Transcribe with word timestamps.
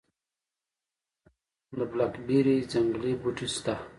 د 1.77 1.79
بلک 1.91 2.13
بیري 2.27 2.57
ځنګلي 2.71 3.13
بوټي 3.21 3.47
شته؟ 3.55 3.73